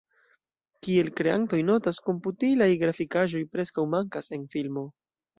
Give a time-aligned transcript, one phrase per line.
[0.85, 4.85] Kiel kreantoj notas, komputilaj grafikaĵoj preskaŭ mankas en filmo.